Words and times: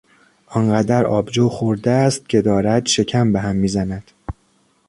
آنقدر 0.47 1.05
آبجو 1.05 1.49
خورده 1.49 1.91
است 1.91 2.29
که 2.29 2.41
دارد 2.41 2.85
شکم 2.85 3.33
به 3.33 3.39
هم 3.39 3.55
میزند. 3.55 4.11